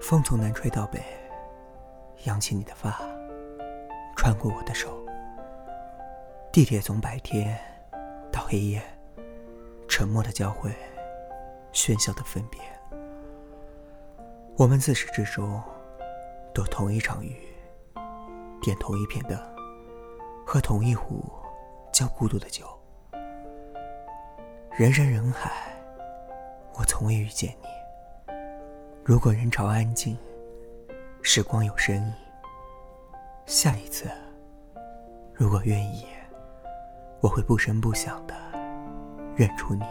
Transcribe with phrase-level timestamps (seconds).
[0.00, 1.00] 风从南吹到北，
[2.24, 3.00] 扬起你的发，
[4.16, 4.98] 穿过我的手。
[6.50, 7.56] 地铁从白天
[8.32, 8.82] 到黑夜，
[9.86, 10.74] 沉默的交汇，
[11.72, 12.58] 喧嚣的分别。
[14.56, 15.62] 我们自始至终
[16.52, 17.36] 都同一场雨，
[18.60, 19.38] 点同一片灯，
[20.44, 21.22] 喝同一壶
[21.92, 22.66] 叫孤独的酒。
[24.72, 25.72] 人山人海，
[26.74, 27.68] 我从未遇见你。
[29.10, 30.16] 如果人潮安静，
[31.20, 32.12] 时光有声音，
[33.44, 34.08] 下一次，
[35.34, 36.06] 如果愿意，
[37.20, 38.34] 我会不声不响的
[39.34, 39.84] 认出你。